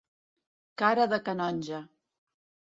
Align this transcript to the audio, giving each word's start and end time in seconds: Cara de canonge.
Cara 0.83 1.05
de 1.13 1.21
canonge. 1.29 1.85